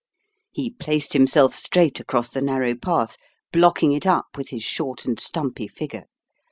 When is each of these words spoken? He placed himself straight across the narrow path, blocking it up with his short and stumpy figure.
He 0.51 0.71
placed 0.71 1.13
himself 1.13 1.53
straight 1.53 1.99
across 1.99 2.29
the 2.29 2.41
narrow 2.41 2.73
path, 2.73 3.17
blocking 3.53 3.91
it 3.91 4.07
up 4.07 4.25
with 4.35 4.49
his 4.49 4.63
short 4.63 5.05
and 5.05 5.19
stumpy 5.19 5.67
figure. 5.67 6.05